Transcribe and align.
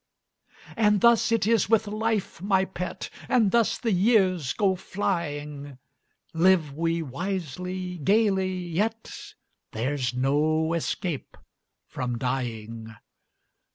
And 0.75 1.01
thus 1.01 1.31
it 1.31 1.45
is 1.45 1.69
with 1.69 1.85
life, 1.85 2.41
my 2.41 2.65
pet, 2.65 3.11
And 3.29 3.51
thus 3.51 3.77
the 3.77 3.91
years 3.91 4.51
go 4.53 4.75
flying; 4.75 5.77
Live 6.33 6.73
we 6.75 7.03
wisely, 7.03 7.99
gaily, 7.99 8.51
yet 8.51 9.35
There's 9.73 10.11
no 10.15 10.73
escape 10.73 11.37
from 11.85 12.17
dying. 12.17 12.95